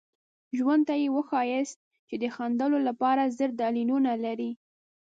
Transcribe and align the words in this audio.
ژوند 0.57 0.83
ته 0.87 0.93
یې 1.01 1.07
وښایاست 1.15 1.77
چې 2.07 2.15
د 2.23 2.25
خندلو 2.35 2.77
لپاره 2.87 3.31
زر 3.37 3.49
دلیلونه 3.61 4.11
لرئ. 4.23 4.51